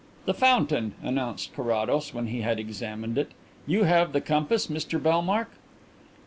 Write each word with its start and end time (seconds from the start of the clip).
"The 0.25 0.33
fountain," 0.33 0.93
announced 1.03 1.53
Carrados, 1.53 2.11
when 2.11 2.25
he 2.25 2.41
had 2.41 2.57
examined 2.59 3.19
it. 3.19 3.33
"You 3.67 3.83
have 3.83 4.13
the 4.13 4.19
compass, 4.21 4.65
Mr 4.65 4.99
Bellmark?" 4.99 5.51